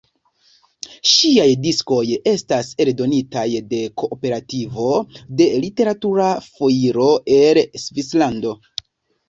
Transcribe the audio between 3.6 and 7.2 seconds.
de Kooperativo de Literatura Foiro,